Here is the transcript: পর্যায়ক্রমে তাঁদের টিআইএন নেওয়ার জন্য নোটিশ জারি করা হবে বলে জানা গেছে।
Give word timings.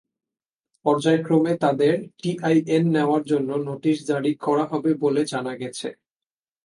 পর্যায়ক্রমে 0.85 1.53
তাঁদের 1.63 1.93
টিআইএন 2.19 2.83
নেওয়ার 2.95 3.23
জন্য 3.31 3.49
নোটিশ 3.69 3.97
জারি 4.09 4.31
করা 4.45 4.65
হবে 4.71 4.91
বলে 5.03 5.21
জানা 5.31 5.53
গেছে। 5.61 5.89